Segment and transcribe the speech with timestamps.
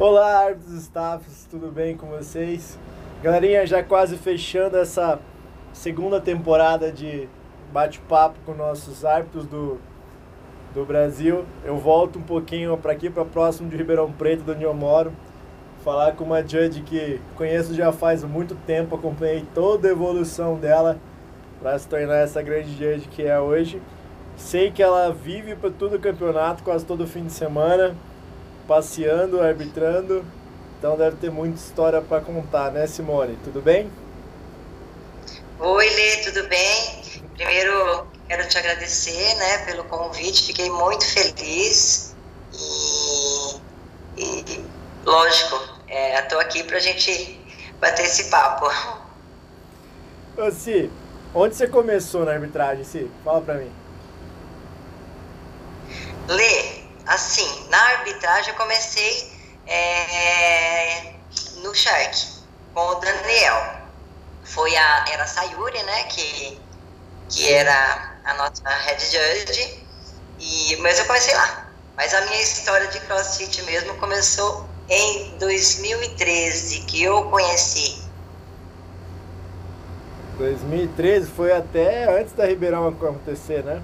[0.00, 2.78] Olá, árbitros staffs, tudo bem com vocês?
[3.22, 5.20] Galerinha, já quase fechando essa
[5.74, 7.28] segunda temporada de
[7.70, 9.78] bate-papo com nossos árbitros do,
[10.72, 11.44] do Brasil.
[11.62, 15.12] Eu volto um pouquinho para aqui, para próximo de Ribeirão Preto, do onde eu moro,
[15.84, 20.98] falar com uma judge que conheço já faz muito tempo, acompanhei toda a evolução dela
[21.60, 23.82] para se tornar essa grande judge que é hoje.
[24.34, 27.94] Sei que ela vive para todo o campeonato, quase todo fim de semana,
[28.70, 30.24] passeando, arbitrando.
[30.78, 33.36] Então deve ter muita história para contar, né, Simone?
[33.42, 33.90] Tudo bem?
[35.58, 37.02] Oi, Lê, tudo bem?
[37.34, 40.44] Primeiro, quero te agradecer, né, pelo convite.
[40.44, 42.14] Fiquei muito feliz
[44.16, 44.64] e, e
[45.04, 45.56] lógico,
[45.88, 47.40] estou é, aqui para a gente
[47.80, 48.66] bater esse papo.
[50.38, 50.88] Ô, Si,
[51.34, 53.10] onde você começou na arbitragem, Si?
[53.24, 53.72] Fala para mim.
[56.28, 56.79] Lê,
[57.10, 59.32] assim, na arbitragem eu comecei
[59.66, 61.12] é,
[61.56, 62.26] no Shark,
[62.72, 63.80] com o Daniel.
[64.44, 66.60] Foi a, era a Sayuri, né, que,
[67.28, 69.84] que era a nossa head judge,
[70.38, 71.66] e, mas eu comecei lá.
[71.96, 78.02] Mas a minha história de crossfit mesmo começou em 2013, que eu conheci.
[80.38, 83.82] 2013 foi até antes da Ribeirão acontecer, né?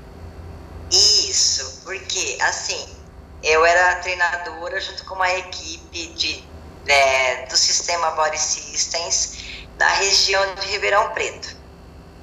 [0.90, 2.95] Isso, porque assim,
[3.42, 6.44] eu era treinadora junto com uma equipe de,
[6.86, 9.38] é, do sistema Body Systems
[9.76, 11.56] da região de Ribeirão Preto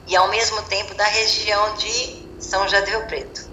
[0.08, 3.52] e ao mesmo tempo da região de São José do Rio Preto.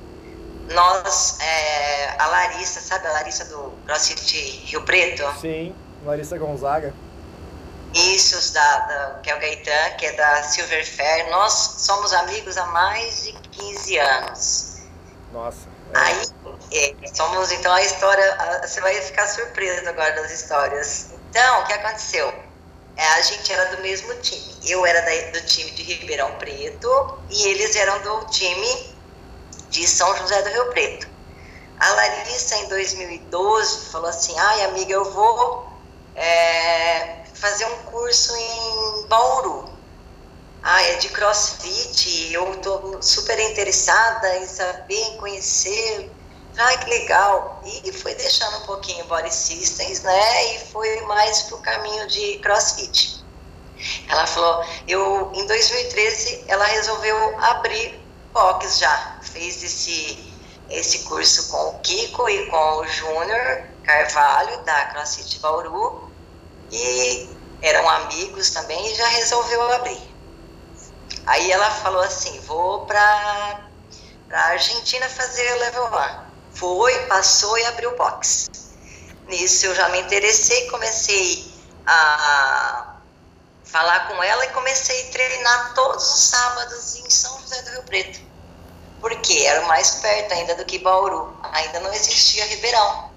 [0.70, 5.24] Nós, é, a Larissa, sabe a Larissa do CrossFit Rio Preto?
[5.40, 6.94] Sim, Larissa Gonzaga.
[7.92, 11.28] Isso, da, da, que é o Gaetan, que é da Silver Fair.
[11.30, 14.76] Nós somos amigos há mais de 15 anos.
[15.32, 15.68] Nossa.
[15.92, 16.22] Aí,
[16.72, 21.10] é, somos, então, a história, você vai ficar surpreso agora das histórias.
[21.30, 22.32] Então, o que aconteceu?
[22.96, 24.54] É, a gente era do mesmo time.
[24.66, 28.94] Eu era da, do time de Ribeirão Preto e eles eram do time
[29.70, 31.08] de São José do Rio Preto.
[31.78, 35.66] A Larissa, em 2012, falou assim: ai, amiga, eu vou
[36.14, 39.69] é, fazer um curso em Bauru.
[40.62, 46.10] Ah, é de crossfit, eu estou super interessada em saber, em conhecer.
[46.58, 47.62] Ai, que legal.
[47.64, 50.54] E foi deixando um pouquinho Body Systems, né?
[50.54, 53.24] E foi mais pro caminho de crossfit.
[54.08, 57.98] Ela falou, eu, em 2013, ela resolveu abrir
[58.32, 59.18] box já.
[59.22, 60.34] Fez esse,
[60.68, 66.10] esse curso com o Kiko e com o Júnior Carvalho, da CrossFit Bauru.
[66.70, 67.30] E
[67.62, 70.09] eram amigos também e já resolveu abrir.
[71.26, 73.60] Aí ela falou assim: vou para
[74.32, 76.30] a Argentina fazer level 1.
[76.52, 78.48] Foi, passou e abriu o box.
[79.28, 81.52] Nisso eu já me interessei, comecei
[81.86, 82.96] a
[83.64, 87.82] falar com ela e comecei a treinar todos os sábados em São José do Rio
[87.84, 88.20] Preto.
[89.00, 91.34] Porque era mais perto ainda do que Bauru.
[91.52, 93.10] Ainda não existia Ribeirão.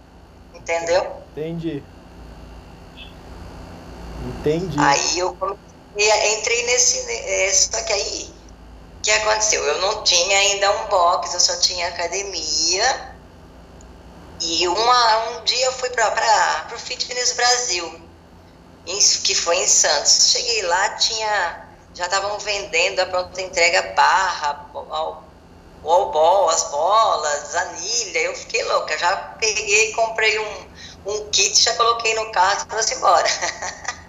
[0.53, 1.23] Entendeu?
[1.31, 1.83] Entendi.
[4.39, 4.79] Entendi.
[4.79, 5.35] Aí eu
[5.93, 7.71] comecei entrei nesse.
[7.71, 8.35] Só que aí,
[8.97, 9.63] o que aconteceu?
[9.63, 13.13] Eu não tinha ainda um box, eu só tinha academia.
[14.41, 18.09] E uma, um dia eu fui para o Fitness Brasil,
[19.23, 20.31] que foi em Santos.
[20.31, 21.69] Cheguei lá, tinha.
[21.93, 24.67] Já estavam vendendo a pronta entrega barra,
[25.83, 28.19] wall ball, as bolas, anilha.
[28.19, 28.97] Eu fiquei louca.
[28.97, 30.71] Já peguei, comprei um,
[31.05, 33.27] um kit, já coloquei no carro e trouxe embora.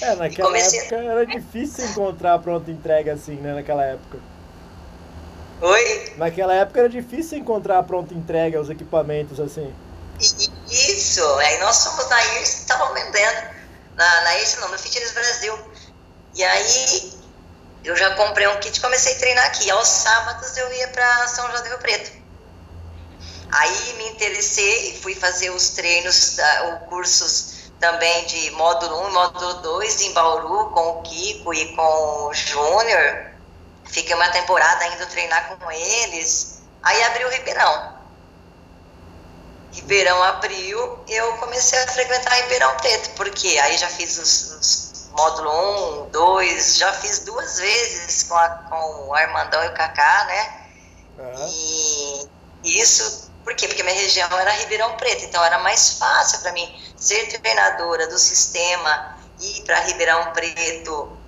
[0.00, 0.80] É, naquela comecei...
[0.80, 3.54] época era difícil encontrar pronta entrega assim, né?
[3.54, 4.18] Naquela época.
[5.60, 6.12] Oi?
[6.16, 9.72] Naquela época era difícil encontrar pronta entrega os equipamentos assim.
[10.18, 13.50] Isso, aí nós fomos na IRS estavam vendendo.
[13.94, 15.58] Na, na IRS não, no Fitness Brasil.
[16.34, 17.12] E aí
[17.84, 19.70] eu já comprei um kit e comecei a treinar aqui.
[19.70, 22.20] Aos sábados eu ia para São João do Rio Preto.
[23.52, 29.12] Aí me interessei e fui fazer os treinos, os cursos também de módulo 1 e
[29.12, 33.30] módulo 2 em Bauru com o Kiko e com o Júnior.
[33.86, 36.60] Fiquei uma temporada indo treinar com eles.
[36.82, 37.98] Aí abriu o Ribeirão.
[39.72, 46.06] Ribeirão abriu, eu comecei a frequentar Ribeirão Preto, porque aí já fiz os, os módulo
[46.06, 50.66] 1, 2, já fiz duas vezes com, a, com o Armandão e o Kaká, né?
[51.18, 51.48] Uhum.
[52.64, 53.66] E isso por quê?
[53.66, 58.16] Porque minha região era Ribeirão Preto, então era mais fácil para mim ser treinadora do
[58.16, 61.18] sistema, ir para Ribeirão Preto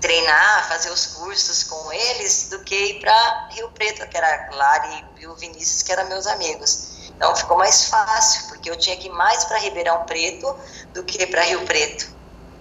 [0.00, 5.04] treinar, fazer os cursos com eles, do que ir para Rio Preto, que era Lari
[5.18, 7.10] e o Vinícius, que eram meus amigos.
[7.16, 10.56] Então ficou mais fácil, porque eu tinha que ir mais para Ribeirão Preto
[10.92, 12.14] do que para Rio Preto.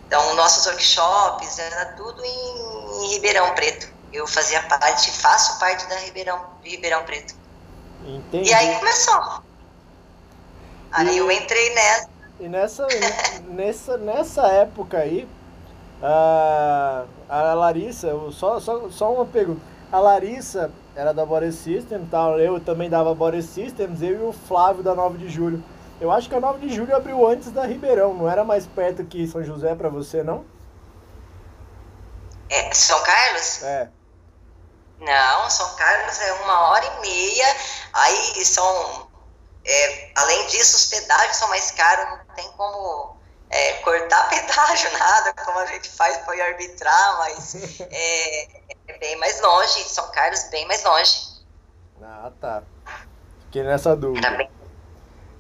[0.08, 3.88] Então nossos workshops era tudo em, em, Ribeirão Preto.
[4.12, 7.45] Eu fazia parte, faço parte da Ribeirão, Ribeirão Preto.
[8.06, 8.50] Entendi.
[8.50, 9.44] E aí começou.
[10.92, 12.10] Aí e, eu entrei nessa.
[12.40, 12.88] E nessa,
[13.50, 15.28] nessa, nessa época aí,
[16.02, 19.62] a, a Larissa, só, só, só uma pergunta.
[19.92, 24.34] A Larissa era da Body System, tal, eu também dava Body Systems, eu e o
[24.34, 25.64] Flávio da 9 de Julho.
[26.00, 29.06] Eu acho que a 9 de Julho abriu antes da Ribeirão, não era mais perto
[29.06, 30.44] que São José para você, não?
[32.50, 33.64] É, São Carlos?
[33.64, 33.90] É.
[35.06, 37.56] Não, São Carlos é uma hora e meia,
[37.94, 39.08] aí são,
[39.64, 43.16] é, além disso, os pedágios são mais caros, não tem como
[43.52, 48.44] é, cortar pedágio, nada, como a gente faz para arbitrar, mas é,
[48.88, 51.36] é, bem mais longe, São Carlos bem mais longe.
[52.02, 52.64] Ah, tá.
[53.42, 54.50] Fiquei nessa dúvida.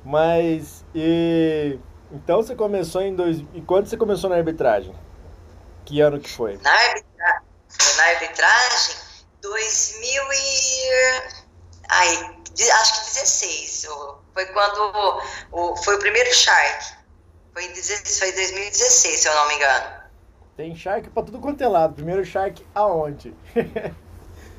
[0.04, 1.80] Mas, e...
[2.12, 3.40] Então você começou em dois...
[3.54, 4.96] E quando você começou na arbitragem?
[5.84, 6.58] Que ano que foi?
[6.58, 7.42] Na, arbitra...
[7.98, 8.96] na arbitragem,
[9.50, 10.90] 2000 e...
[11.90, 12.36] Ai,
[12.82, 13.88] acho que 16.
[14.34, 15.22] Foi quando...
[15.52, 15.76] O...
[15.78, 16.96] Foi o primeiro Shark.
[17.54, 20.06] Foi em 2016, se eu não me engano.
[20.58, 21.96] Tem Shark pra tudo quanto é lado.
[21.96, 23.36] Primeiro Shark aonde?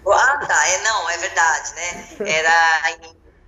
[0.06, 0.68] ah, tá.
[0.68, 2.08] É, não, é verdade, né?
[2.26, 2.82] Era,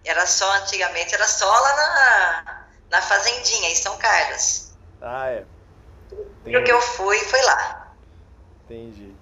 [0.04, 4.72] era só, antigamente, era só lá na, na Fazendinha, em São Carlos.
[5.00, 5.44] Ah, é.
[6.12, 7.94] O que eu fui, foi lá.
[8.64, 9.14] Entendi.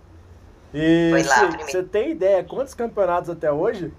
[0.74, 3.92] E foi lá, você tem ideia quantos campeonatos até hoje?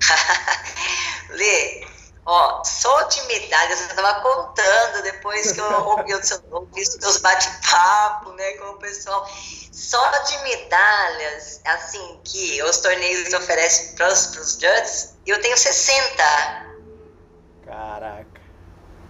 [1.30, 1.86] Lê,
[2.32, 8.52] Ó, só de medalhas, eu tava contando depois que eu ouvi os seus bate-papo, né,
[8.52, 9.28] com o pessoal.
[9.72, 16.22] Só de medalhas, assim, que os torneios oferecem para os judges, eu tenho 60.
[17.64, 18.40] Caraca.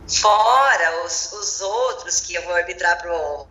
[0.08, 3.46] Fora os, os outros que eu vou arbitrar pro,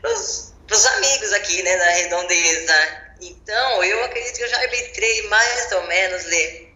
[0.00, 2.74] pros, pros amigos aqui, né, da redondeza.
[3.20, 6.68] Então, eu acredito que eu já arbitrei mais ou menos, Lê,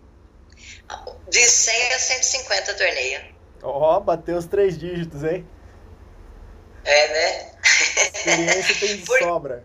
[1.28, 3.34] de 100 a 150 torneio.
[3.62, 5.48] Ó, oh, bateu os três dígitos, hein?
[6.84, 7.52] É, né?
[7.62, 9.18] Experiência tem de Por...
[9.20, 9.64] sobra.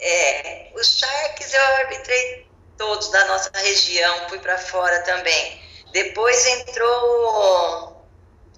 [0.00, 2.46] É, os Sharks eu arbitrei
[2.78, 5.60] todos da nossa região, fui para fora também.
[5.92, 8.06] Depois entrou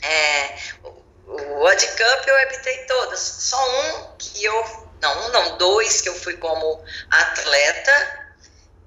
[0.03, 0.57] é,
[1.35, 3.19] o Cup, eu arbitrei todas.
[3.19, 4.83] Só um que eu.
[5.01, 8.23] Não, um não, dois que eu fui como atleta.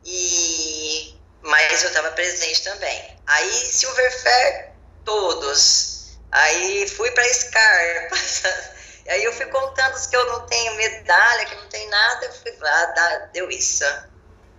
[0.05, 1.15] E
[1.45, 3.17] mas eu estava presente também.
[3.27, 4.71] Aí Silverfair,
[5.03, 6.17] todos.
[6.31, 8.15] Aí fui para Scarpa.
[9.07, 12.33] Aí eu fui contando os que eu não tenho medalha, que não tem nada, eu
[12.33, 13.85] fui lá, deu isso.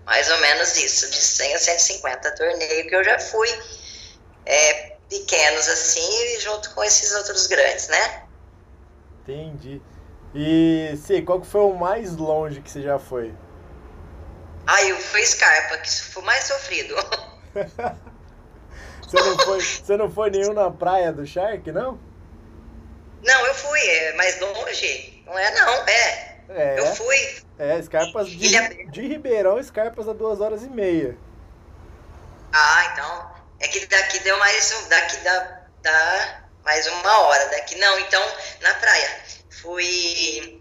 [0.05, 3.49] Mais ou menos isso, de 100 a 150 torneio que eu já fui.
[4.47, 8.27] É, pequenos assim, junto com esses outros grandes, né?
[9.23, 9.81] Entendi.
[10.35, 13.35] E, sei, qual que foi o mais longe que você já foi?
[14.67, 16.95] Ah, eu fui Scarpa, que foi mais sofrido.
[19.01, 21.99] você, não foi, você não foi nenhum na praia do Shark, não?
[23.25, 25.23] Não, eu fui, é mais longe.
[25.25, 26.39] Não é não, é.
[26.49, 27.17] é eu fui.
[27.59, 31.17] É, Scarpas de, de Ribeirão, Scarpas a duas horas e meia.
[32.53, 33.36] Ah, então.
[33.61, 34.87] É que daqui deu mais.
[34.89, 37.47] Daqui dá, dá mais uma hora.
[37.51, 38.23] Daqui não, então,
[38.61, 39.21] na praia.
[39.51, 40.61] Fui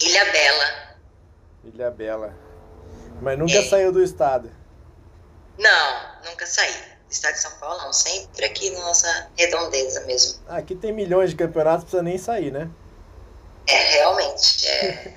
[0.00, 0.96] Ilha Bela.
[1.64, 2.34] Ilha Bela.
[3.20, 3.62] Mas nunca é.
[3.62, 4.50] saiu do estado?
[5.58, 6.72] Não, nunca saí.
[6.72, 7.92] Do estado de São Paulo, não.
[7.92, 10.42] Sempre aqui na nossa redondeza mesmo.
[10.48, 12.70] Aqui tem milhões de campeonatos, precisa nem sair, né?
[13.66, 14.66] É, realmente.
[14.66, 15.12] É,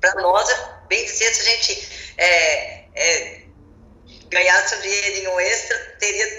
[0.00, 3.42] para nós, é bem dizer, se a gente é, é,
[4.28, 6.29] ganhasse um dinheirinho extra, teria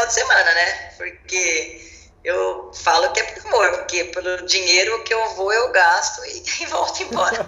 [0.00, 0.90] final de semana, né?
[0.96, 1.80] Porque
[2.24, 6.62] eu falo que é por amor, porque pelo dinheiro que eu vou, eu gasto e,
[6.62, 7.46] e volto embora.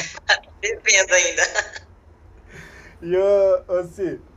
[0.60, 1.42] Dependo ainda.
[3.02, 4.34] E ô, ô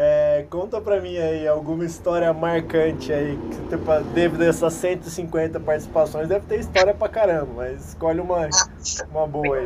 [0.00, 5.58] é, conta pra mim aí alguma história marcante aí, que tipo, devido a essas 150
[5.58, 8.48] participações, deve ter história pra caramba, mas escolhe uma,
[9.10, 9.64] uma boa aí.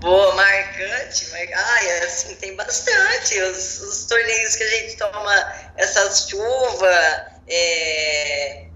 [0.00, 1.40] Boa, marcante, mar...
[1.54, 8.66] ai, assim, tem bastante, os, os torneios que a gente toma essas chuvas, é...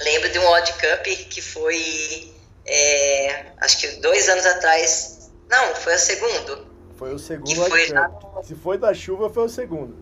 [0.00, 2.32] lembro de um Odd Cup que foi,
[2.66, 3.44] é...
[3.58, 8.10] acho que dois anos atrás, não, foi o segundo, foi o segundo foi na...
[8.42, 10.01] Se foi da chuva, foi o segundo.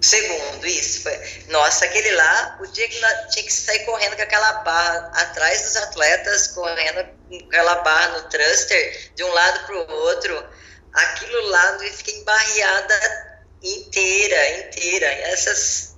[0.00, 1.02] Segundo, isso.
[1.02, 1.44] Foi.
[1.48, 2.98] Nossa, aquele lá, o dia que
[3.30, 8.22] tinha que sair correndo com aquela barra atrás dos atletas, correndo com aquela barra no
[8.28, 10.46] thruster, de um lado para o outro,
[10.94, 15.06] aquilo lá eu fiquei embarreada inteira, inteira.
[15.06, 15.96] Essas,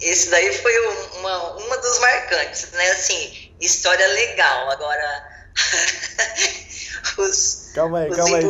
[0.00, 0.78] esse daí foi
[1.18, 2.90] uma, uma dos marcantes, né?
[2.92, 4.70] Assim, história legal.
[4.70, 5.28] Agora,
[7.18, 8.44] os, calma aí, os calma aí.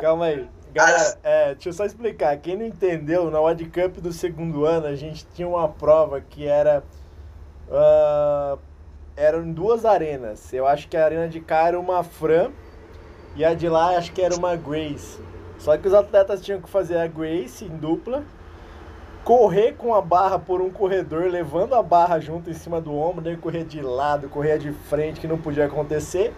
[0.00, 0.56] Calma aí.
[0.76, 2.36] Galera, é, deixa eu só explicar.
[2.36, 6.46] Quem não entendeu, na World Cup do segundo ano, a gente tinha uma prova que
[6.46, 6.84] era.
[7.66, 8.58] Uh,
[9.16, 10.52] eram duas arenas.
[10.52, 12.50] Eu acho que a arena de cá era uma Fran
[13.34, 15.18] e a de lá acho que era uma Grace.
[15.58, 18.22] Só que os atletas tinham que fazer a Grace em dupla,
[19.24, 23.22] correr com a barra por um corredor, levando a barra junto em cima do ombro,
[23.22, 26.34] daí correr de lado, correr de frente, que não podia acontecer,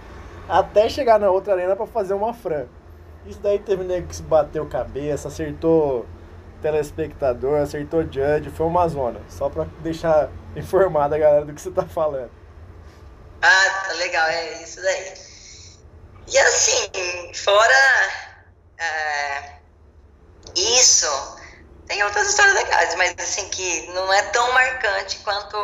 [0.49, 2.67] até chegar na outra arena para fazer uma Fran.
[3.27, 6.07] Isso daí teve que se bateu cabeça, acertou
[6.63, 9.21] telespectador, acertou judge, foi uma zona.
[9.29, 12.31] Só pra deixar informada a galera do que você tá falando.
[13.43, 15.15] Ah, tá legal, é isso daí.
[16.27, 17.75] E assim, fora
[18.79, 19.53] é,
[20.57, 21.07] isso,
[21.87, 25.57] tem outras histórias legais, mas assim, que não é tão marcante quanto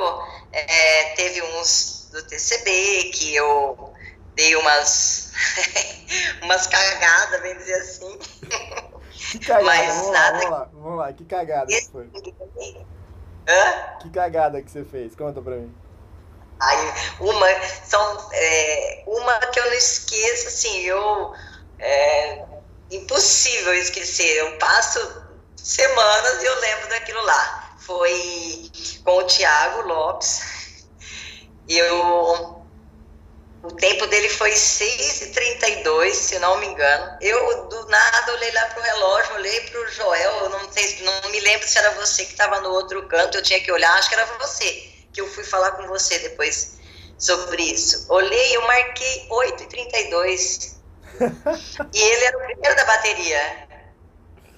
[0.52, 3.94] é, teve uns do TCB, que eu
[4.35, 5.33] dei umas,
[6.43, 8.19] umas cagadas, bem dizer assim.
[9.31, 10.33] Que cagada, mas vamos nada.
[10.33, 12.11] Lá, vamos lá, vamos lá, que cagada que foi?
[13.49, 13.99] Hã?
[14.00, 15.14] Que cagada que você fez?
[15.14, 15.75] Conta pra mim.
[16.61, 17.47] Ai, uma,
[17.85, 21.33] são, é, uma que eu não esqueço, assim, eu.
[21.79, 22.45] É,
[22.91, 24.37] impossível esquecer.
[24.38, 24.99] Eu passo
[25.57, 27.76] semanas e eu lembro daquilo lá.
[27.79, 28.71] Foi
[29.05, 30.87] com o Tiago Lopes.
[31.69, 32.63] Eu.
[33.64, 37.16] O tempo dele foi 6h32, se não me engano.
[37.21, 41.40] Eu, do nada, olhei lá pro relógio, olhei pro Joel, eu não, sei, não me
[41.40, 44.14] lembro se era você que estava no outro canto, eu tinha que olhar, acho que
[44.14, 46.76] era você que eu fui falar com você depois
[47.16, 48.04] sobre isso.
[48.11, 50.75] Olhei, eu marquei 8h32.
[51.94, 53.68] e ele era o primeiro da bateria.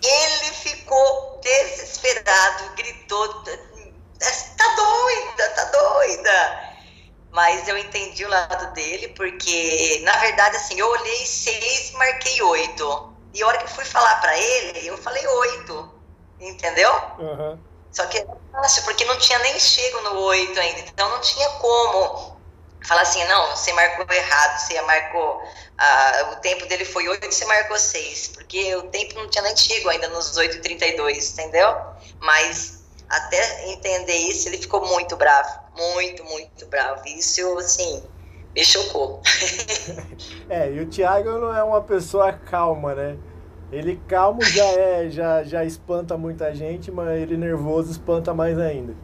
[0.02, 6.76] Ele ficou desesperado, gritou: tá doida, tá doida.
[7.30, 7.76] Mas eu
[8.16, 13.12] entendi o lado dele, porque, na verdade, assim, eu olhei seis e marquei oito.
[13.35, 15.92] E a hora que eu fui falar para ele, eu falei oito.
[16.40, 16.90] Entendeu?
[17.18, 17.58] Uhum.
[17.92, 20.80] Só que era fácil, porque não tinha nem chego no 8 ainda.
[20.80, 22.37] Então não tinha como
[22.87, 25.42] falar assim, não, você marcou errado, você marcou.
[25.78, 28.28] Ah, o tempo dele foi 8 você marcou 6.
[28.35, 31.75] Porque o tempo não tinha nem chego ainda nos 8h32, entendeu?
[32.20, 35.65] Mas até entender isso, ele ficou muito bravo.
[35.76, 37.02] Muito, muito bravo.
[37.06, 38.02] Isso, assim,
[38.54, 39.23] me chocou.
[40.49, 43.16] é, e o Thiago não é uma pessoa calma, né?
[43.73, 48.95] Ele calmo já é, já, já espanta muita gente, mas ele nervoso espanta mais ainda.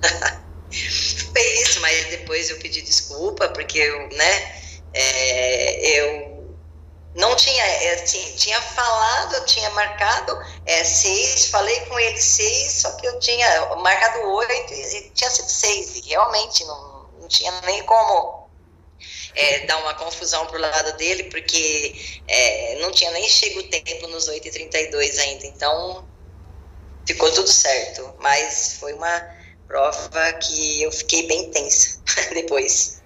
[0.70, 4.52] Foi isso, mas depois eu pedi desculpa, porque eu, né,
[4.94, 6.29] é, eu
[7.14, 13.06] não tinha, assim, tinha falado, tinha marcado é, seis, falei com ele seis, só que
[13.06, 18.48] eu tinha marcado oito e tinha sido seis, e realmente não, não tinha nem como
[19.34, 24.06] é, dar uma confusão pro lado dele, porque é, não tinha nem chego o tempo
[24.08, 26.08] nos 8h32 ainda, então
[27.06, 28.14] ficou tudo certo.
[28.18, 29.20] Mas foi uma
[29.66, 32.00] prova que eu fiquei bem tensa
[32.34, 32.99] depois.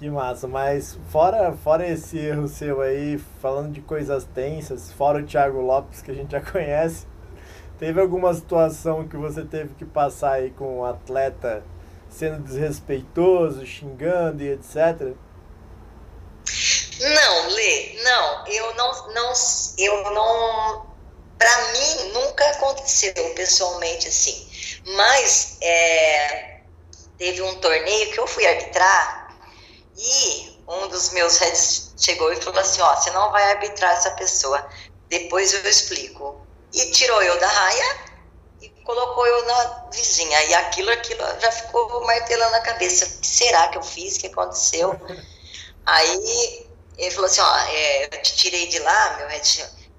[0.00, 5.26] Que massa, mas fora, fora esse erro seu aí, falando de coisas tensas, fora o
[5.26, 7.06] Thiago Lopes que a gente já conhece,
[7.78, 11.62] teve alguma situação que você teve que passar aí com um atleta
[12.08, 15.12] sendo desrespeitoso, xingando e etc?
[17.00, 19.32] Não, Lê, não, eu não, não,
[19.76, 20.86] eu não,
[21.38, 24.48] para mim nunca aconteceu pessoalmente assim,
[24.96, 26.60] mas é,
[27.18, 29.19] teve um torneio que eu fui arbitrar
[30.00, 34.10] e um dos meus heads chegou e falou assim, ó, você não vai arbitrar essa
[34.12, 34.66] pessoa,
[35.08, 36.40] depois eu explico.
[36.72, 38.10] E tirou eu da raia
[38.90, 40.42] colocou eu na vizinha.
[40.44, 43.06] E aquilo, aquilo já ficou martelando a cabeça.
[43.06, 44.16] O que será que eu fiz?
[44.16, 45.00] O que aconteceu?
[45.86, 46.66] Aí
[46.98, 49.28] ele falou assim, ó, é, eu te tirei de lá, meu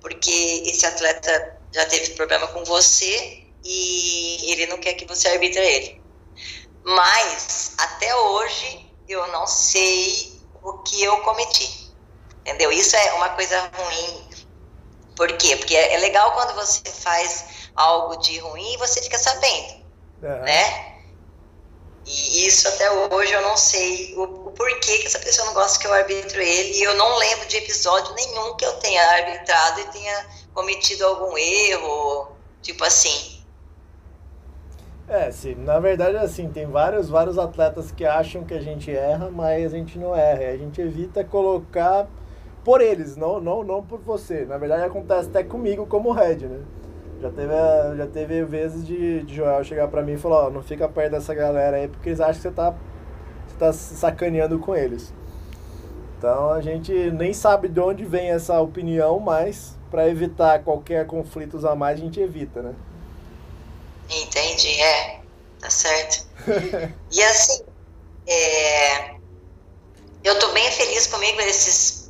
[0.02, 5.60] porque esse atleta já teve problema com você e ele não quer que você arbitre
[5.60, 6.02] ele.
[6.84, 11.92] Mas até hoje eu não sei o que eu cometi.
[12.42, 12.72] Entendeu?
[12.72, 14.30] Isso é uma coisa ruim.
[15.16, 15.56] Por quê?
[15.56, 19.86] Porque é legal quando você faz algo de ruim, você fica sabendo,
[20.22, 20.92] né?
[22.06, 25.80] E isso até hoje eu não sei o, o, porquê que essa pessoa não gosta
[25.80, 29.82] que eu arbitro ele, e eu não lembro de episódio nenhum que eu tenha arbitrado
[29.82, 33.31] e tenha cometido algum erro, tipo assim.
[35.08, 39.30] É, sim, na verdade assim, tem vários, vários atletas que acham que a gente erra,
[39.30, 40.54] mas a gente não erra.
[40.54, 42.08] A gente evita colocar
[42.64, 44.46] por eles, não, não, não por você.
[44.46, 46.62] Na verdade acontece até comigo como head, né?
[47.22, 47.54] Já teve,
[47.98, 51.12] já teve vezes de, de Joel chegar pra mim e falar, ó, não fica perto
[51.12, 52.74] dessa galera aí porque eles acham que você tá,
[53.48, 55.14] você tá sacaneando com eles.
[56.18, 61.66] Então a gente nem sabe de onde vem essa opinião, mas para evitar qualquer conflitos
[61.66, 62.74] a mais a gente evita, né?
[64.12, 65.20] Entendi, é,
[65.60, 66.28] tá certo.
[67.12, 67.64] e assim,
[68.28, 69.16] é,
[70.24, 72.02] eu tô bem feliz comigo esses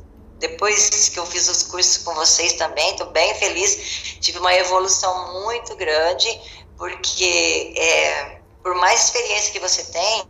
[0.42, 4.16] depois que eu fiz os cursos com vocês também, estou bem feliz.
[4.20, 6.28] Tive uma evolução muito grande,
[6.76, 10.26] porque é, por mais experiência que você tem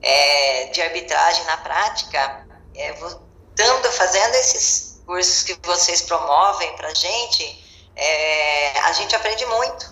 [0.00, 2.94] é, de arbitragem na prática, é,
[3.50, 7.64] estando fazendo esses cursos que vocês promovem para gente,
[7.94, 9.91] é, a gente aprende muito.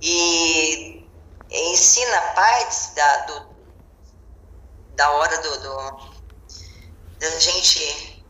[0.00, 1.06] E
[1.50, 3.46] ensina partes da, do,
[4.94, 6.20] da hora do, do
[7.18, 8.24] da gente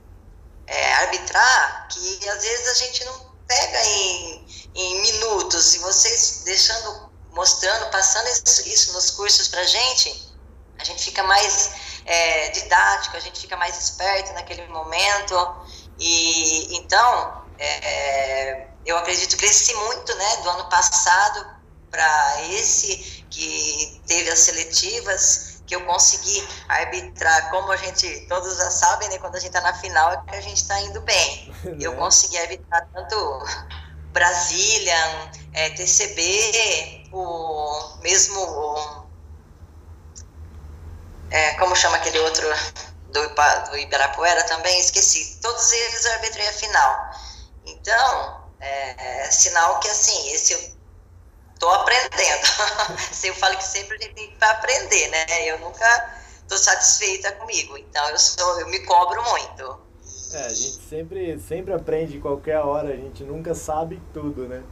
[0.66, 5.75] é, arbitrar que às vezes a gente não pega em, em minutos.
[5.75, 10.33] E vocês deixando, mostrando, passando isso, isso nos cursos para gente,
[10.78, 11.73] a gente fica mais
[12.07, 15.57] é, didático, a gente fica mais esperto naquele momento.
[15.99, 21.46] E então, é, eu acredito que cresci muito, né, do ano passado
[21.90, 28.70] para esse que teve as seletivas que eu consegui arbitrar, como a gente, todos já
[28.70, 31.54] sabem, né, quando a gente está na final, é que a gente está indo bem.
[31.80, 31.99] Eu né?
[31.99, 33.44] consegui arbitrar tanto
[34.12, 34.96] Brasília,
[35.52, 39.06] é, TCB, o mesmo, o,
[41.30, 42.49] é, como chama aquele outro
[43.12, 43.28] do,
[43.70, 45.38] do Ibirapuera também, esqueci.
[45.40, 47.10] Todos eles eu arbitrei a final.
[47.64, 50.79] Então, é, é sinal que assim, esse
[51.61, 52.09] Estou aprendendo.
[53.23, 55.26] eu falo que sempre a gente tem que aprender, né?
[55.45, 57.76] Eu nunca estou satisfeita comigo.
[57.76, 59.79] Então eu sou, eu me cobro muito.
[60.33, 64.62] É, a gente sempre, sempre aprende qualquer hora, a gente nunca sabe tudo, né?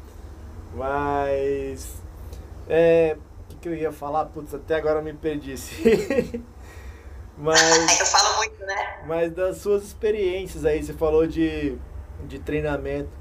[0.73, 1.88] Mas.
[2.66, 3.18] É.
[3.18, 4.25] O que, que eu ia falar?
[4.25, 5.57] Putz, até agora eu me perdi.
[7.37, 7.61] mas.
[8.00, 9.02] eu falo muito, né?
[9.06, 11.76] Mas das suas experiências aí, você falou de,
[12.25, 13.18] de treinamento.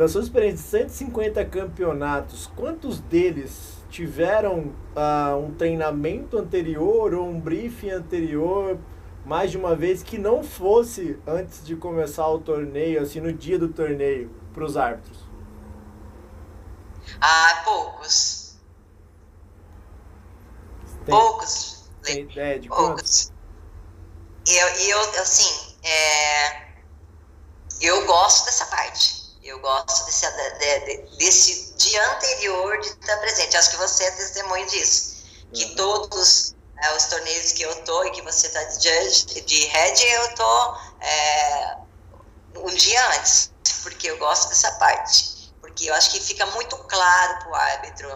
[0.00, 7.90] Das suas experiências, 150 campeonatos, quantos deles tiveram uh, um treinamento anterior ou um briefing
[7.90, 8.78] anterior
[9.26, 13.58] mais de uma vez que não fosse antes de começar o torneio, assim, no dia
[13.58, 15.18] do torneio, para os árbitros?
[17.20, 18.56] Ah, poucos.
[21.04, 21.90] Tem, poucos.
[22.02, 23.30] Tem ideia de poucos.
[24.48, 26.68] E eu, eu, assim, é,
[27.82, 29.19] eu gosto dessa parte.
[29.50, 33.56] Eu gosto desse, de, desse dia anterior de estar presente.
[33.56, 35.24] Acho que você é testemunho disso.
[35.52, 39.64] Que todos é, os torneios que eu tô e que você está de judge, de
[39.66, 41.76] head, eu tô é,
[42.58, 43.50] um dia antes,
[43.82, 45.52] porque eu gosto dessa parte.
[45.60, 48.08] Porque eu acho que fica muito claro para o árbitro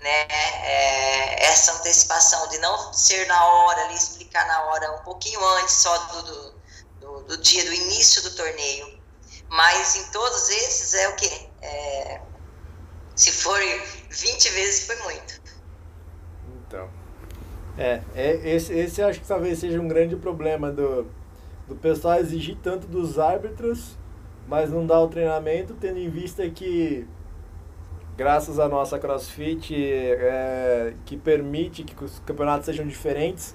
[0.00, 5.42] né, é, essa antecipação de não ser na hora, ali, explicar na hora, um pouquinho
[5.58, 6.54] antes só do, do,
[6.98, 8.93] do, do dia do início do torneio
[9.54, 11.30] mas em todos esses é o quê?
[11.62, 12.20] É,
[13.14, 13.58] se for
[14.10, 15.40] 20 vezes, foi muito.
[16.66, 16.88] Então.
[17.78, 21.06] É, é esse, esse acho que talvez seja um grande problema do,
[21.68, 23.96] do pessoal exigir tanto dos árbitros,
[24.48, 27.06] mas não dar o treinamento, tendo em vista que,
[28.16, 33.54] graças à nossa crossfit, é, que permite que os campeonatos sejam diferentes,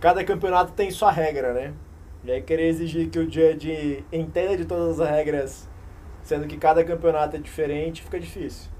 [0.00, 1.74] cada campeonato tem sua regra, né?
[2.24, 5.68] E aí querer exigir que o judge entenda de todas as regras,
[6.24, 8.70] sendo que cada campeonato é diferente, fica difícil.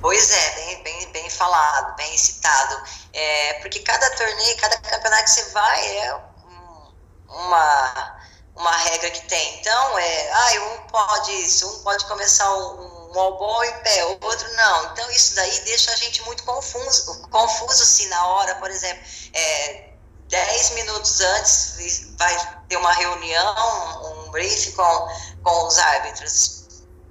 [0.00, 2.82] Pois é, bem, bem, bem falado, bem citado.
[3.12, 6.92] É, porque cada torneio, cada campeonato que você vai é um,
[7.28, 8.20] uma,
[8.56, 9.60] uma regra que tem.
[9.60, 14.04] Então, é, ah, um pode isso, um pode começar um, um all ball em pé,
[14.06, 14.92] o outro não.
[14.92, 19.91] Então, isso daí deixa a gente muito confuso, confuso se na hora, por exemplo, é,
[20.32, 25.08] 10 minutos antes vai ter uma reunião, um briefing com,
[25.44, 26.68] com os árbitros,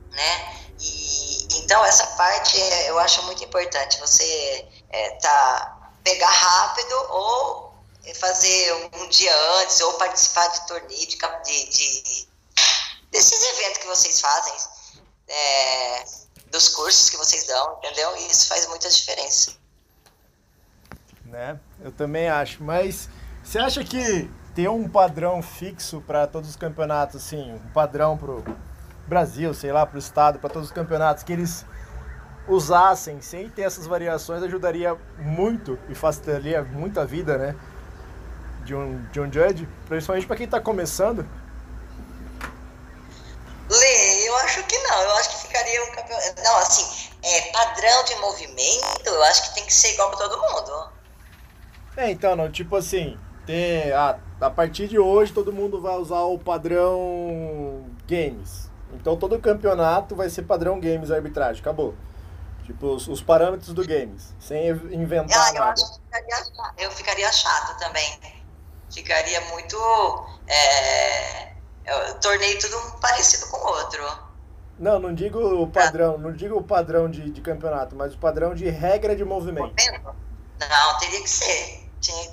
[0.10, 0.66] né?
[0.80, 7.72] E, então, essa parte é, eu acho muito importante, você é, tá, pegar rápido ou
[8.20, 12.28] fazer um, dia antes, ou participar de torneio, de, de
[13.12, 14.54] desses eventos que vocês fazem,
[15.28, 16.06] é,
[16.48, 18.18] dos cursos que vocês dão, entendeu?
[18.18, 19.61] E isso faz muita diferença
[21.32, 21.60] né?
[21.82, 22.64] Eu também acho.
[22.64, 23.10] Mas
[23.44, 28.32] você acha que ter um padrão fixo para todos os campeonatos, assim, um padrão para
[28.32, 28.44] o
[29.08, 31.66] Brasil, sei lá, para o estado, para todos os campeonatos, que eles
[32.48, 37.56] usassem sem ter essas variações ajudaria muito e facilitaria muito a vida, né?
[38.66, 41.28] De um, de um judge, principalmente para quem está começando.
[43.70, 45.02] Lê, eu acho que não.
[45.02, 46.42] Eu acho que ficaria um campeonato.
[46.44, 50.42] Não, assim, é, padrão de movimento, eu acho que tem que ser igual para todo
[50.42, 50.91] mundo.
[51.96, 56.22] É, então, não, tipo assim, tem, a, a partir de hoje todo mundo vai usar
[56.22, 58.70] o padrão games.
[58.94, 61.96] Então todo campeonato vai ser padrão games arbitragem, acabou.
[62.64, 65.82] Tipo, os, os parâmetros do games, sem inventar ah, eu nada.
[65.86, 66.36] Ficaria,
[66.78, 68.20] eu ficaria chato também.
[68.90, 69.78] Ficaria muito.
[70.48, 71.54] É,
[71.86, 74.32] eu tornei tudo parecido com o outro.
[74.78, 78.54] Não, não digo o padrão, não digo o padrão de, de campeonato, mas o padrão
[78.54, 79.76] de regra de movimento.
[80.70, 81.90] Não, teria que ser.
[82.00, 82.32] Tinha,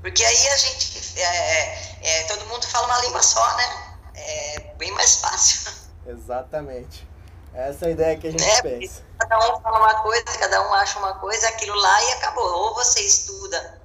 [0.00, 1.18] porque aí a gente.
[1.18, 3.98] É, é, é, todo mundo fala uma língua só, né?
[4.14, 5.72] É bem mais fácil.
[6.06, 7.08] Exatamente.
[7.52, 8.62] Essa é a ideia que a gente né?
[8.62, 9.02] pensa.
[9.18, 12.44] Cada um fala uma coisa, cada um acha uma coisa, aquilo lá e acabou.
[12.44, 13.80] Ou você estuda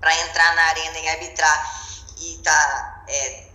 [0.00, 1.86] para entrar na arena e arbitrar
[2.18, 3.46] e tá é,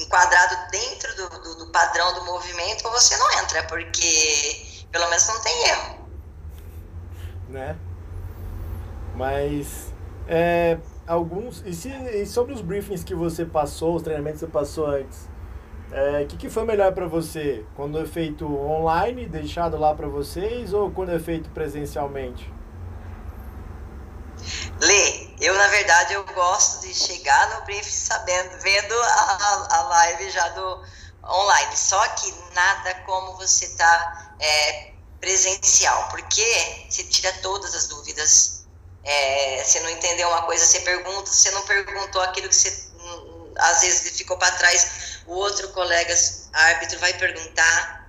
[0.00, 5.26] enquadrado dentro do, do, do, padrão do movimento, ou você não entra, porque pelo menos
[5.26, 6.08] não tem erro.
[7.48, 7.78] Né?
[9.18, 9.92] Mas
[10.28, 11.60] é, alguns.
[11.66, 15.28] E, se, e sobre os briefings que você passou, os treinamentos que você passou antes,
[15.90, 17.66] o é, que, que foi melhor para você?
[17.74, 22.48] Quando é feito online, deixado lá para vocês, ou quando é feito presencialmente?
[24.80, 30.30] Lê, eu na verdade eu gosto de chegar no briefing sabendo, vendo a, a live
[30.30, 30.80] já do
[31.24, 31.76] online.
[31.76, 38.57] Só que nada como você tá é, presencial, porque você tira todas as dúvidas.
[39.04, 43.54] É, você não entendeu uma coisa, você pergunta, você não perguntou aquilo que você hum,
[43.56, 46.14] às vezes ficou para trás, o outro colega
[46.52, 48.08] árbitro vai perguntar.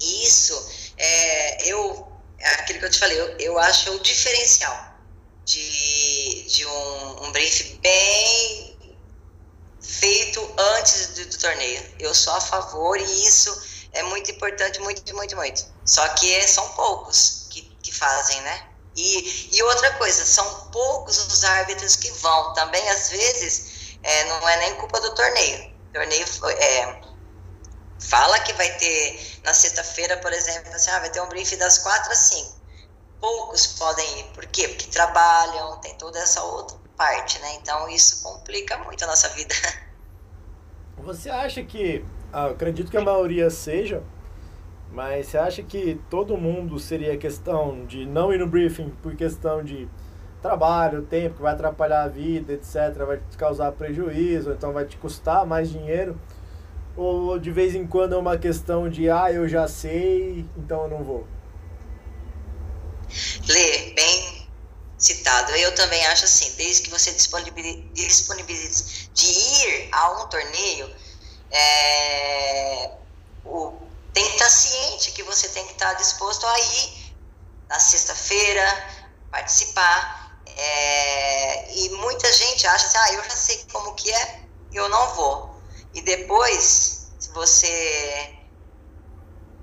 [0.00, 4.92] Isso, é, eu, é aquilo que eu te falei, eu, eu acho o diferencial
[5.44, 8.72] de, de um, um brief bem
[9.80, 11.82] feito antes do, do, torneio.
[11.98, 15.66] Eu sou a favor e isso é muito importante, muito, muito, muito.
[15.84, 18.68] Só que são poucos que, que fazem, né?
[18.96, 22.52] E, e outra coisa, são poucos os árbitros que vão.
[22.52, 25.72] Também, às vezes, é, não é nem culpa do torneio.
[25.90, 26.26] O torneio
[26.58, 27.00] é,
[28.00, 31.78] fala que vai ter, na sexta-feira, por exemplo, assim, ah, vai ter um briefing das
[31.78, 32.62] quatro às cinco
[33.22, 34.24] poucos podem ir.
[34.34, 34.66] Por quê?
[34.66, 37.54] Porque trabalham, tem toda essa outra parte, né?
[37.54, 39.54] Então isso complica muito a nossa vida.
[40.98, 44.02] Você acha que, ah, acredito que a maioria seja,
[44.92, 49.64] mas você acha que todo mundo seria questão de não ir no briefing por questão
[49.64, 49.88] de
[50.42, 54.96] trabalho, tempo, que vai atrapalhar a vida, etc., vai te causar prejuízo, então vai te
[54.98, 56.20] custar mais dinheiro?
[56.94, 60.88] Ou de vez em quando é uma questão de, ah, eu já sei, então eu
[60.88, 61.26] não vou?
[63.48, 64.46] Lê, bem
[64.98, 65.52] citado.
[65.52, 70.90] Eu também acho assim, desde que você disponibilize de ir a um torneio,
[71.50, 72.90] é,
[73.44, 73.72] o,
[74.12, 75.94] tem que estar ciente que você tem que estar
[76.42, 77.14] disposto a ir
[77.68, 78.86] na sexta-feira,
[79.30, 80.32] participar.
[80.54, 84.40] É, e muita gente acha assim, ah, eu já sei como que é,
[84.72, 85.62] eu não vou.
[85.94, 88.34] E depois, se você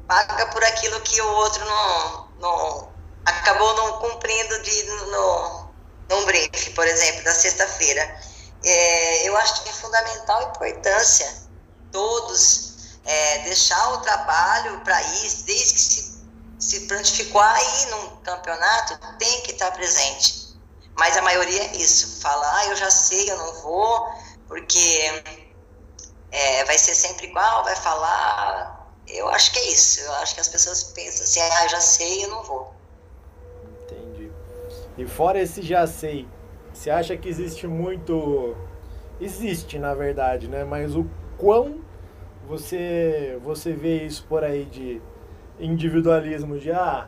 [0.08, 2.92] paga por aquilo que o outro não, não,
[3.26, 5.74] acabou não cumprindo de, no,
[6.10, 8.20] num briefing, por exemplo, da sexta-feira.
[8.64, 11.48] É, eu acho que é fundamental importância
[11.92, 16.19] todos é, deixar o trabalho para isso, desde que se,
[16.60, 20.58] se prontificou a ir num campeonato, tem que estar presente.
[20.98, 24.10] Mas a maioria é isso, fala, ah, eu já sei, eu não vou,
[24.48, 25.24] porque
[26.32, 28.94] é, vai ser sempre igual, vai falar.
[29.08, 32.26] Eu acho que é isso, eu acho que as pessoas pensam assim, ah, já sei,
[32.26, 32.80] eu não vou.
[35.00, 36.28] E fora esse já sei,
[36.74, 38.54] você acha que existe muito.
[39.22, 40.66] Existe, na verdade, né?
[40.66, 41.80] Mas o quão
[42.46, 45.02] você, você vê isso por aí de
[45.60, 47.08] individualismo, de ah,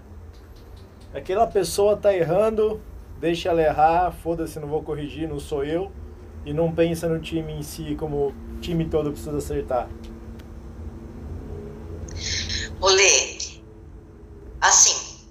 [1.13, 2.81] aquela pessoa tá errando,
[3.19, 5.91] deixa ela errar, foda-se, não vou corrigir, não sou eu,
[6.45, 9.87] e não pensa no time em si como o time todo precisa acertar?
[12.79, 13.37] Olê,
[14.59, 15.27] assim,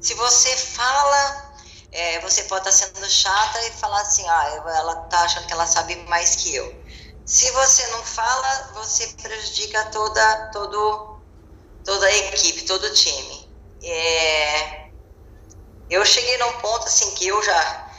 [0.00, 1.52] se você fala
[1.92, 5.66] é, você pode estar sendo chata e falar assim, ah, ela tá achando que ela
[5.66, 6.82] sabe mais que eu.
[7.26, 11.11] Se você não fala, você prejudica toda, todo,
[11.84, 13.48] toda a equipe, todo o time.
[13.82, 14.88] É,
[15.90, 17.92] eu cheguei num ponto assim que eu já,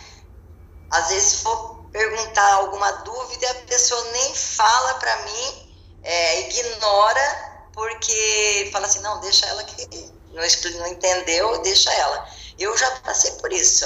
[0.92, 8.70] às vezes, for perguntar alguma dúvida, a pessoa nem fala para mim, é, ignora, porque
[8.72, 10.44] fala assim, não, deixa ela que não,
[10.80, 12.28] não entendeu, deixa ela.
[12.58, 13.86] Eu já passei por isso.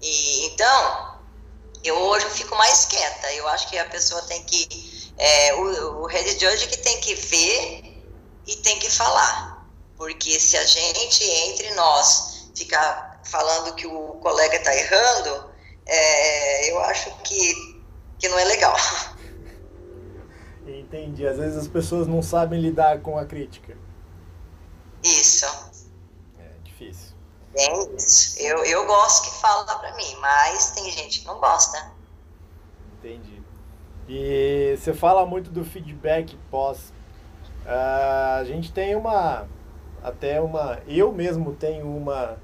[0.00, 1.20] E então,
[1.84, 3.32] eu hoje fico mais quieta.
[3.32, 7.14] Eu acho que a pessoa tem que é, o, o head judge que tem que
[7.14, 7.85] ver
[8.46, 9.66] e tem que falar.
[9.96, 15.50] Porque se a gente entre nós ficar falando que o colega está errando,
[15.86, 17.82] é, eu acho que,
[18.18, 18.76] que não é legal.
[20.66, 21.26] Entendi.
[21.26, 23.76] Às vezes as pessoas não sabem lidar com a crítica.
[25.02, 25.46] Isso.
[26.38, 27.14] É difícil.
[27.56, 28.38] É isso.
[28.40, 31.92] Eu, eu gosto que fala pra mim, mas tem gente que não gosta.
[32.98, 33.42] Entendi.
[34.08, 36.92] E você fala muito do feedback pós.
[37.66, 39.48] Uh, a gente tem uma.
[40.02, 40.78] Até uma.
[40.86, 42.38] Eu mesmo tenho uma.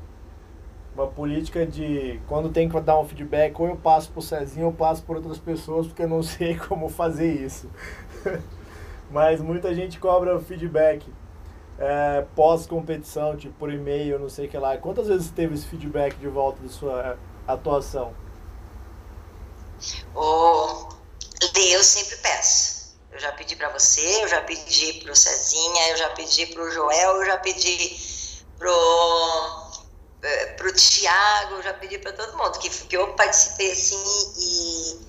[0.95, 4.73] Uma política de quando tem que dar um feedback, ou eu passo pro Cezinho ou
[4.75, 7.71] passo por outras pessoas, porque eu não sei como fazer isso.
[9.11, 11.07] Mas muita gente cobra feedback
[11.79, 14.77] é, pós-competição, tipo por e-mail, não sei o que lá.
[14.77, 18.13] Quantas vezes teve esse feedback de volta da sua atuação?
[20.15, 20.93] O
[21.73, 22.82] eu sempre peço.
[23.13, 27.17] Eu já pedi para você, eu já pedi pro Cezinha, eu já pedi pro Joel,
[27.17, 28.01] eu já pedi
[28.59, 29.73] pro
[30.23, 34.03] é, pro Thiago, eu já pedi para todo mundo que, que eu participei assim
[34.39, 35.01] e,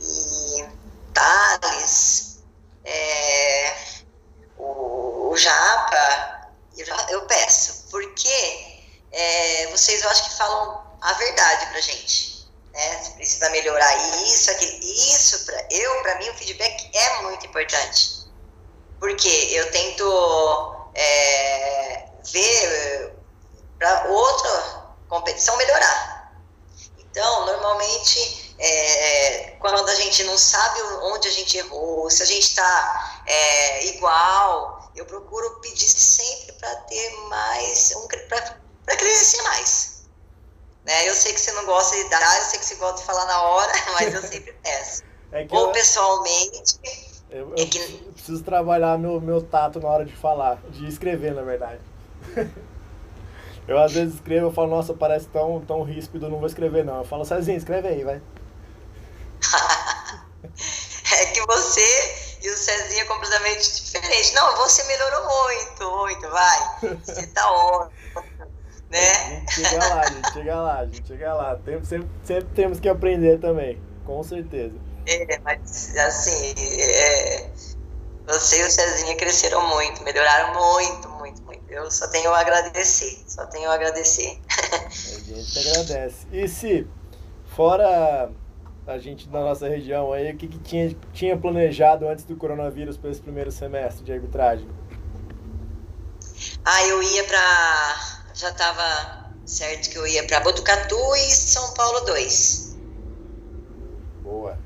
[0.00, 0.68] e
[1.12, 2.38] Thales,
[2.84, 3.76] é,
[4.56, 11.12] o, o Japa, eu, já, eu peço, porque é, vocês eu acho que falam a
[11.12, 12.39] verdade pra gente
[12.80, 13.02] né?
[13.02, 15.44] Você precisa melhorar isso, aquilo, isso.
[15.44, 18.26] Pra, eu, para mim, o feedback é muito importante.
[18.98, 23.12] Porque eu tento é, ver
[23.78, 26.32] para outra competição melhorar.
[26.98, 32.44] Então, normalmente, é, quando a gente não sabe onde a gente errou, se a gente
[32.44, 39.89] está é, igual, eu procuro pedir sempre para ter mais, um, para crescer mais.
[40.90, 41.08] Né?
[41.08, 43.24] Eu sei que você não gosta de dar, eu sei que você gosta de falar
[43.26, 45.04] na hora, mas eu sempre peço.
[45.30, 46.80] É Ou eu, pessoalmente.
[47.30, 47.78] Eu, é que...
[47.78, 51.80] eu, preciso trabalhar meu, meu tato na hora de falar, de escrever, na verdade.
[53.68, 56.98] Eu às vezes escrevo e falo, nossa, parece tão, tão ríspido, não vou escrever não.
[56.98, 58.20] Eu falo, Cezinho, escreve aí, vai.
[61.12, 64.34] é que você e o Cezinho é completamente diferente.
[64.34, 66.96] Não, você melhorou muito, muito, vai.
[67.04, 67.99] Você tá ótimo
[68.90, 69.10] né?
[69.10, 71.56] A gente chega lá, a gente chega lá, a gente chega lá.
[71.56, 74.74] Tem, sempre, sempre temos que aprender também, com certeza.
[75.06, 77.50] É, mas assim, é,
[78.26, 81.62] você e o Cezinha cresceram muito, melhoraram muito, muito, muito.
[81.68, 84.38] Eu só tenho a agradecer, só tenho a agradecer.
[84.50, 86.26] A gente agradece.
[86.32, 86.86] E se,
[87.54, 88.30] fora
[88.86, 92.96] a gente da nossa região aí, o que, que tinha, tinha planejado antes do coronavírus
[92.96, 94.68] para esse primeiro semestre de arbitragem?
[96.64, 102.00] Ah, eu ia para já estava certo que eu ia para Botucatu e São Paulo
[102.00, 102.78] 2.
[104.22, 104.58] Boa.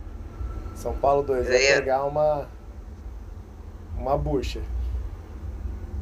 [0.77, 1.75] São Paulo 2, vai ia...
[1.77, 2.49] pegar uma
[3.97, 4.63] uma bucha.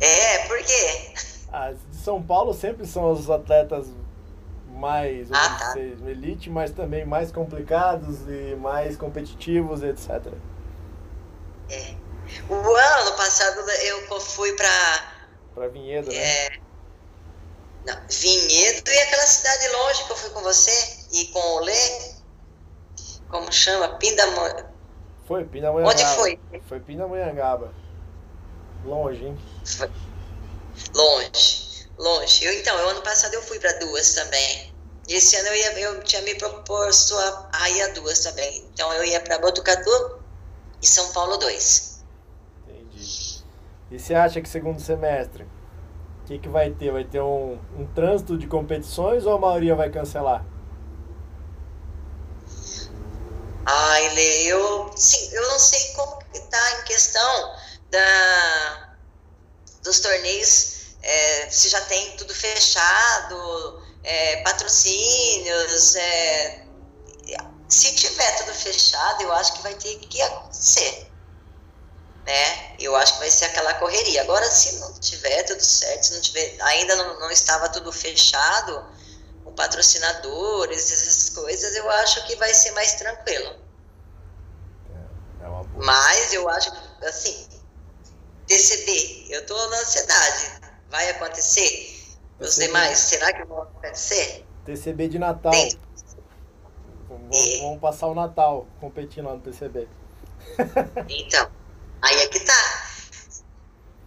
[0.01, 1.15] É, por quê?
[1.51, 3.87] As de São Paulo sempre são os atletas
[4.69, 5.79] mais ah, tá.
[5.79, 10.33] elite, mas também mais complicados e mais competitivos, etc.
[11.71, 11.95] É.
[12.49, 15.13] O ano passado eu fui para
[15.55, 16.17] para Vinhedo, né?
[16.17, 16.62] é, né?
[17.85, 20.71] Não, Vinhedo e aquela cidade longe que eu fui com você
[21.13, 22.13] e com o Lê.
[23.29, 23.97] Como chama?
[23.99, 24.73] Pindamonhangaba.
[25.27, 25.93] Foi, Pindamonhangaba.
[25.93, 26.41] Onde foi?
[26.69, 27.75] Foi Pindamonhangaba.
[28.85, 29.39] Longe, hein?
[29.65, 29.91] Foi.
[30.95, 32.45] Longe, longe.
[32.45, 34.73] Eu, então, eu, ano passado eu fui para duas também.
[35.09, 38.65] Esse ano eu, ia, eu tinha me proposto a, a ir a duas também.
[38.73, 40.21] Então eu ia para Botucatu
[40.81, 42.05] e São Paulo 2.
[42.69, 43.43] Entendi.
[43.91, 45.47] E você acha que segundo semestre
[46.23, 46.93] o que, que vai ter?
[46.93, 50.45] Vai ter um, um trânsito de competições ou a maioria vai cancelar?
[53.67, 57.55] Ai, Lê, eu, sim, eu não sei como está em questão
[57.91, 58.97] da,
[59.83, 66.65] dos torneios, é, se já tem tudo fechado, é, patrocínios, é,
[67.69, 71.12] se tiver tudo fechado, eu acho que vai ter que acontecer
[72.25, 72.77] né?
[72.79, 74.23] Eu acho que vai ser aquela correria.
[74.23, 78.85] Agora, se não tiver tudo certo, se não tiver, ainda não, não estava tudo fechado,
[79.45, 83.57] com patrocinadores, essas coisas, eu acho que vai ser mais tranquilo.
[84.91, 87.49] É, é Mas eu acho que, assim,
[88.47, 90.61] TCB, eu estou na ansiedade.
[90.91, 91.93] Vai acontecer?
[92.39, 94.45] Os demais, será que vão acontecer?
[94.65, 95.53] TCB de Natal.
[95.53, 95.79] Tem.
[97.09, 97.59] Vamos, é.
[97.61, 99.89] vamos passar o Natal competindo lá no TCB.
[101.09, 101.62] Então.
[102.03, 102.89] Aí é que tá.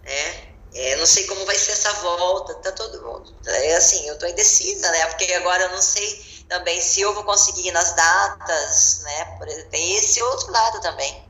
[0.04, 3.34] É, é, não sei como vai ser essa volta, tá todo mundo.
[3.46, 5.06] É assim, eu tô indecisa, né?
[5.06, 9.24] Porque agora eu não sei também se eu vou conseguir ir nas datas, né?
[9.38, 11.24] Por exemplo, tem esse outro lado também.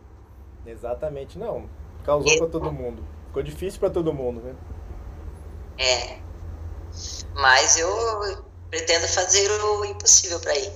[0.67, 1.71] Exatamente, não.
[2.05, 2.39] Causou e...
[2.39, 3.07] para todo mundo.
[3.29, 4.55] Ficou difícil para todo mundo, né?
[5.79, 6.19] É.
[7.35, 10.73] Mas eu pretendo fazer o impossível para ir.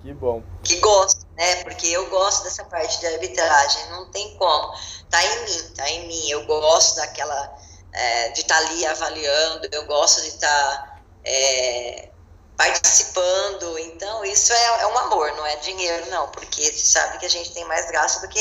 [0.00, 0.42] Que bom.
[0.62, 1.56] Que gosto, né?
[1.62, 4.74] Porque eu gosto dessa parte de arbitragem, não tem como.
[5.10, 6.28] Tá em mim, tá em mim.
[6.30, 7.60] Eu gosto daquela.
[7.94, 12.08] É, de estar tá ali avaliando, eu gosto de estar tá, é,
[12.56, 13.78] participando.
[13.78, 17.28] Então, isso é, é, um amor, não é dinheiro, não, porque você sabe que a
[17.28, 18.40] gente tem mais gasto do que.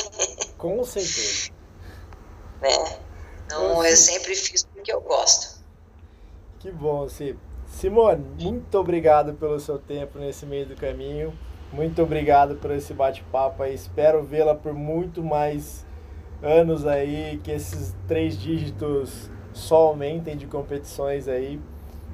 [0.56, 1.50] Com certeza.
[2.62, 2.98] É.
[3.44, 5.62] Então, eu sempre fiz porque eu gosto.
[6.58, 7.38] Que bom, Cip.
[7.66, 11.38] Simone, muito obrigado pelo seu tempo nesse meio do caminho.
[11.72, 13.74] Muito obrigado por esse bate-papo aí.
[13.74, 15.84] Espero vê-la por muito mais
[16.42, 21.60] anos aí, que esses três dígitos só aumentem de competições aí.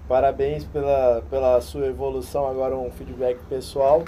[0.09, 4.05] Parabéns pela, pela sua evolução, agora um feedback pessoal.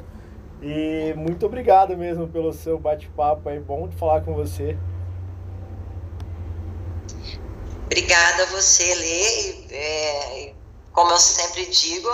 [0.63, 4.77] E muito obrigado mesmo pelo seu bate-papo aí, bom de falar com você.
[7.87, 9.75] Obrigada a você, Lê.
[9.77, 10.55] É,
[10.93, 12.09] como eu sempre digo,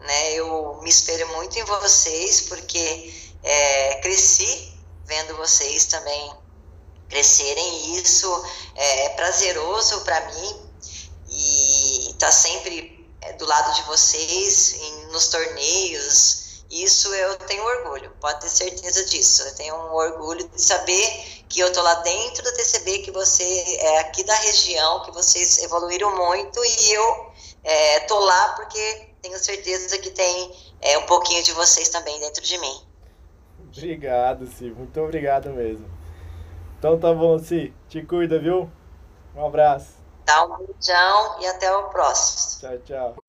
[0.00, 4.72] né, eu me espelho muito em vocês, porque é, cresci
[5.06, 6.32] vendo vocês também
[7.08, 10.70] crescerem, e isso é prazeroso para mim,
[11.30, 18.10] e tá sempre é, do lado de vocês em, nos torneios, isso eu tenho orgulho,
[18.20, 19.42] pode ter certeza disso.
[19.42, 23.78] Eu tenho um orgulho de saber que eu tô lá dentro do TCB, que você
[23.80, 27.32] é aqui da região, que vocês evoluíram muito e eu
[27.64, 32.42] é, tô lá porque tenho certeza que tem é, um pouquinho de vocês também dentro
[32.42, 32.80] de mim.
[33.60, 34.70] Obrigado, Si.
[34.70, 35.88] Muito obrigado mesmo.
[36.78, 37.74] Então tá bom, Si.
[37.88, 38.70] Te cuida, viu?
[39.34, 39.98] Um abraço.
[40.24, 42.60] Dá um beijão e até o próximo.
[42.60, 43.27] Tchau, tchau.